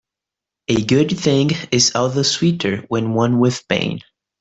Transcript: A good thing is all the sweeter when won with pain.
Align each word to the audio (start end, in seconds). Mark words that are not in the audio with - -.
A 0.67 0.81
good 0.83 1.15
thing 1.15 1.51
is 1.71 1.91
all 1.93 2.09
the 2.09 2.23
sweeter 2.23 2.77
when 2.89 3.13
won 3.13 3.37
with 3.39 3.67
pain. 3.67 3.99